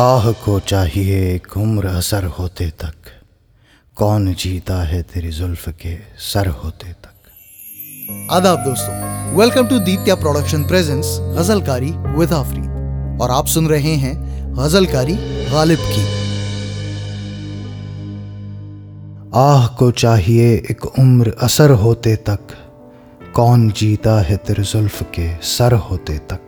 [0.00, 2.94] आह को चाहिए एक उम्र असर होते तक।
[3.96, 7.16] कौन जीता है तेरी जुल्फ के सर होते तक?
[8.32, 8.94] आदाब दोस्तों
[9.36, 14.14] welcome to Ditya production presents Ghazalkari with Afreen और आप सुन रहे हैं
[14.54, 15.14] गजलकारी
[15.50, 16.06] गालिब की।
[19.34, 22.56] आह को चाहिए एक उम्र असर होते तक।
[23.34, 26.40] कौन जीता है तेरे जुल्फ के सर होते तक?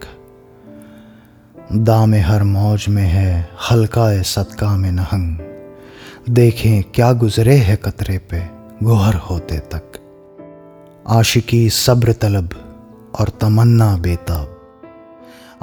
[1.74, 5.38] दाम हर मौज में है हल्का सदका में नहंग।
[6.34, 8.42] देखें क्या गुजरे है कतरे पे,
[8.82, 9.82] गुहर होते तक।
[11.08, 12.50] आशिकी सब्र तलब
[13.20, 14.56] और तमन्ना बेताब।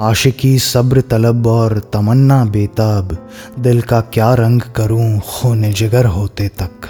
[0.00, 6.88] आशिकी सब्र तलब और तमन्ना बेताब, दिल का क्या रंग करूँ खून जिगर होते तक।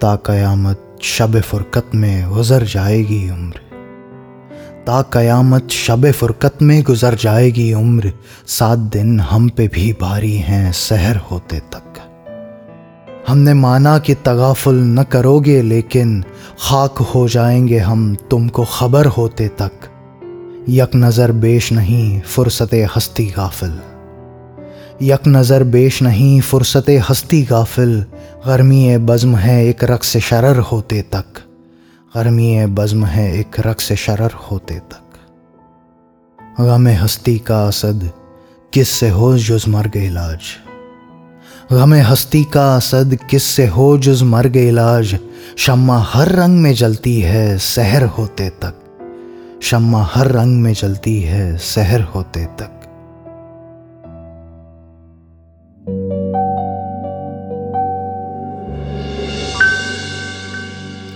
[0.00, 3.65] ता कयामत शब फुरकत में गुजर जाएगी उम्र।
[4.86, 8.12] ता कयामत शब फुरकत में गुजर जाएगी उम्र।
[8.46, 11.82] सात दिन हम पे भी भारी हैं, सहर होते तक।
[13.28, 16.22] हमने माना कि तगाफुल न करोगे, लेकिन
[16.60, 19.70] खाक हो जाएँगे हम तुमको खबर होते तक।
[20.68, 23.78] यक नज़र बेश नहीं फुर्सत हस्ती गाफिल।
[25.02, 28.04] यक नज़र बेश नहीं फुर्सत हस्ती गाफिल।
[28.46, 31.45] गर्मी बज़्म है, एक रक्स शरर होते तक।
[32.16, 35.02] गर्मी बज़्म है, एक रक्स शरर होते तक।
[36.60, 38.10] गम हस्ती का असद,
[38.72, 40.38] किस से हो जुज मर्ग इलाज?
[41.72, 45.18] गम हस्ती का असद, किस से हो जुज मर्ग इलाज?
[45.58, 48.74] शम्मा हर रंग में जलती है, सहर होते तक।
[49.62, 52.85] शम्मा हर रंग में जलती है, सहर होते तक।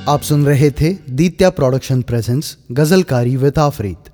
[0.09, 4.11] आप सुन रहे थे Ditya production presents, Ghazalkari with Afreen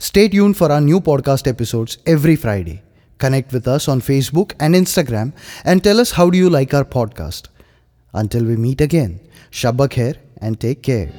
[0.00, 2.80] stay यून for our new podcast episodes every Friday
[3.20, 5.32] connect with us on Facebook and Instagram
[5.66, 7.50] and tell us how do you like our podcast
[8.14, 9.20] until we meet again
[9.52, 11.12] शब्ब खेर and take care